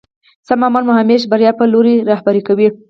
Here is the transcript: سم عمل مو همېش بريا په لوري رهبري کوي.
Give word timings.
سم 0.47 0.59
عمل 0.67 0.83
مو 0.87 0.93
همېش 1.01 1.21
بريا 1.31 1.51
په 1.59 1.65
لوري 1.73 1.95
رهبري 2.11 2.41
کوي. 2.47 2.67